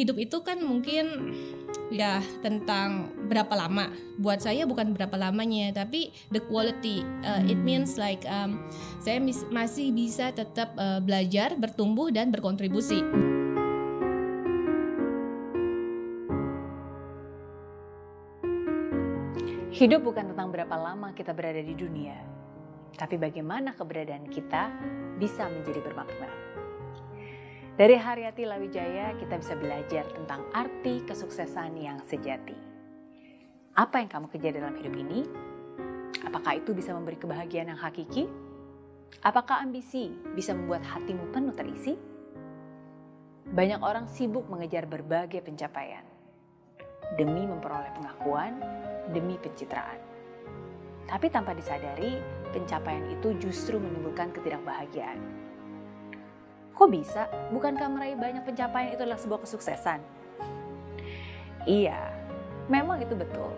[0.00, 1.36] hidup itu kan mungkin
[1.92, 3.92] ya tentang berapa lama.
[4.16, 7.04] Buat saya bukan berapa lamanya, tapi the quality.
[7.20, 8.64] Uh, it means like um,
[9.04, 9.20] saya
[9.52, 13.04] masih bisa tetap uh, belajar, bertumbuh dan berkontribusi.
[19.70, 22.12] Hidup bukan tentang berapa lama kita berada di dunia,
[23.00, 24.68] tapi bagaimana keberadaan kita
[25.16, 26.49] bisa menjadi bermakna.
[27.80, 32.52] Dari Haryati Lawijaya kita bisa belajar tentang arti kesuksesan yang sejati.
[33.72, 35.24] Apa yang kamu kejar dalam hidup ini?
[36.28, 38.28] Apakah itu bisa memberi kebahagiaan yang hakiki?
[39.24, 41.96] Apakah ambisi bisa membuat hatimu penuh terisi?
[43.48, 46.04] Banyak orang sibuk mengejar berbagai pencapaian
[47.16, 48.60] demi memperoleh pengakuan,
[49.08, 50.04] demi pencitraan.
[51.08, 52.20] Tapi tanpa disadari,
[52.52, 55.48] pencapaian itu justru menimbulkan ketidakbahagiaan
[56.80, 57.28] Kok bisa?
[57.52, 60.00] Bukankah meraih banyak pencapaian itu adalah sebuah kesuksesan?
[61.68, 62.08] Iya,
[62.72, 63.52] memang itu betul.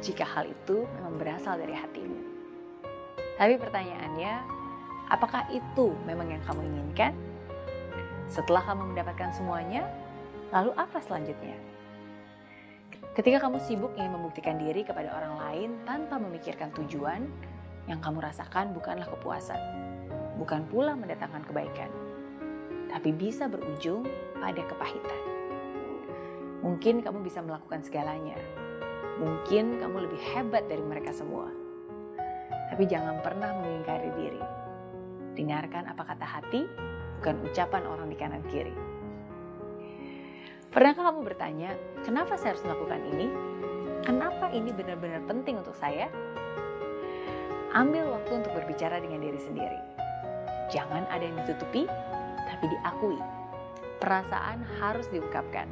[0.00, 2.16] Jika hal itu memang berasal dari hatimu.
[3.36, 4.32] Tapi pertanyaannya,
[5.12, 7.12] apakah itu memang yang kamu inginkan?
[8.32, 9.84] Setelah kamu mendapatkan semuanya,
[10.48, 11.60] lalu apa selanjutnya?
[13.12, 17.28] Ketika kamu sibuk ingin membuktikan diri kepada orang lain tanpa memikirkan tujuan,
[17.84, 19.60] yang kamu rasakan bukanlah kepuasan,
[20.40, 21.92] bukan pula mendatangkan kebaikan
[22.92, 24.04] tapi bisa berujung
[24.36, 25.20] pada kepahitan.
[26.60, 28.36] Mungkin kamu bisa melakukan segalanya.
[29.18, 31.48] Mungkin kamu lebih hebat dari mereka semua.
[32.70, 34.42] Tapi jangan pernah mengingkari diri.
[35.32, 36.68] Dengarkan apa kata hati,
[37.18, 38.76] bukan ucapan orang di kanan kiri.
[40.72, 43.28] Pernahkah kamu bertanya, kenapa saya harus melakukan ini?
[44.04, 46.08] Kenapa ini benar-benar penting untuk saya?
[47.76, 49.80] Ambil waktu untuk berbicara dengan diri sendiri.
[50.72, 51.84] Jangan ada yang ditutupi,
[52.52, 53.16] tapi diakui.
[53.96, 55.64] Perasaan harus diungkapkan.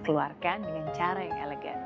[0.00, 1.76] Keluarkan dengan cara yang elegan.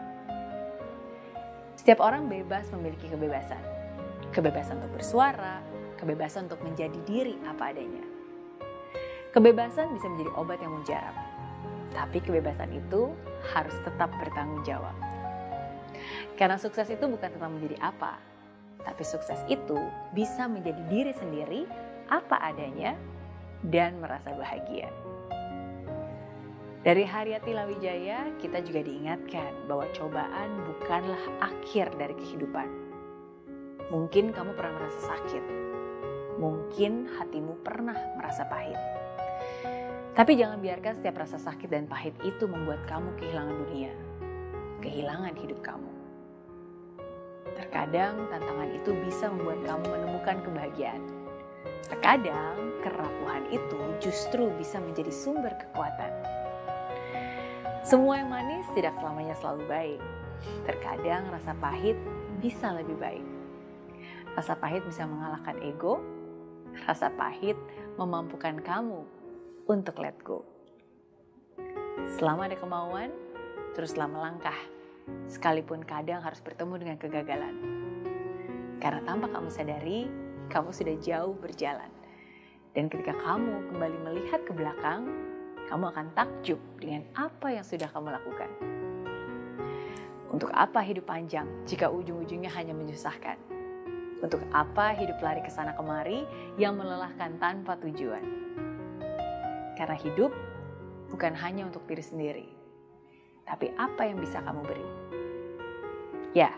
[1.74, 3.60] Setiap orang bebas memiliki kebebasan.
[4.30, 5.58] Kebebasan untuk bersuara,
[5.98, 8.06] kebebasan untuk menjadi diri apa adanya.
[9.34, 11.16] Kebebasan bisa menjadi obat yang mujarab.
[11.90, 13.10] Tapi kebebasan itu
[13.50, 14.94] harus tetap bertanggung jawab.
[16.38, 18.18] Karena sukses itu bukan tentang menjadi apa,
[18.82, 19.78] tapi sukses itu
[20.12, 21.62] bisa menjadi diri sendiri
[22.10, 22.98] apa adanya
[23.68, 24.92] dan merasa bahagia.
[26.84, 32.68] Dari Haryati Lawijaya, kita juga diingatkan bahwa cobaan bukanlah akhir dari kehidupan.
[33.88, 35.44] Mungkin kamu pernah merasa sakit,
[36.36, 38.76] mungkin hatimu pernah merasa pahit.
[40.12, 43.92] Tapi jangan biarkan setiap rasa sakit dan pahit itu membuat kamu kehilangan dunia,
[44.84, 45.90] kehilangan hidup kamu.
[47.56, 51.23] Terkadang tantangan itu bisa membuat kamu menemukan kebahagiaan
[51.88, 56.12] Terkadang kerapuhan itu justru bisa menjadi sumber kekuatan.
[57.84, 60.00] Semua yang manis tidak selamanya selalu baik.
[60.64, 61.96] Terkadang rasa pahit
[62.40, 63.26] bisa lebih baik.
[64.34, 66.00] Rasa pahit bisa mengalahkan ego.
[66.88, 67.54] Rasa pahit
[68.00, 69.04] memampukan kamu
[69.68, 70.42] untuk let go.
[72.18, 73.12] Selama ada kemauan,
[73.76, 74.56] teruslah melangkah.
[75.28, 77.54] Sekalipun kadang harus bertemu dengan kegagalan.
[78.80, 80.08] Karena tanpa kamu sadari,
[80.50, 81.90] kamu sudah jauh berjalan.
[82.74, 85.06] Dan ketika kamu kembali melihat ke belakang,
[85.70, 88.50] kamu akan takjub dengan apa yang sudah kamu lakukan.
[90.34, 93.38] Untuk apa hidup panjang jika ujung-ujungnya hanya menyusahkan?
[94.18, 96.26] Untuk apa hidup lari ke sana kemari
[96.58, 98.24] yang melelahkan tanpa tujuan?
[99.78, 100.34] Karena hidup
[101.14, 102.48] bukan hanya untuk diri sendiri,
[103.46, 104.88] tapi apa yang bisa kamu beri.
[106.34, 106.50] Ya,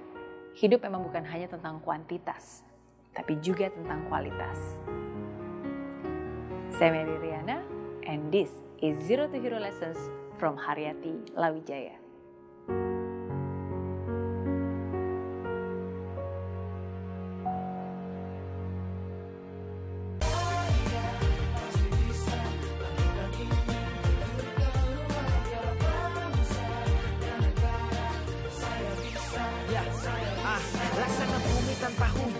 [0.56, 2.64] hidup memang bukan hanya tentang kuantitas,
[3.16, 4.60] tapi juga tentang kualitas.
[6.76, 7.64] Saya Mary Riana,
[8.04, 8.52] and this
[8.84, 9.96] is Zero to Hero Lessons
[10.36, 12.05] from Haryati Lawijaya.